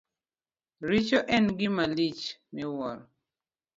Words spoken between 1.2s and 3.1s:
en gima lich miwuoro.